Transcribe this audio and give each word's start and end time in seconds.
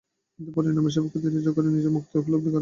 কিন্তু 0.39 0.51
পরিণামে 0.55 0.89
সে 0.93 0.99
প্রকৃতিকে 1.03 1.43
জয় 1.45 1.53
করে 1.55 1.65
এবং 1.65 1.75
নিজের 1.77 1.95
মুক্তি 1.97 2.13
উপলব্ধি 2.17 2.49
করে। 2.49 2.59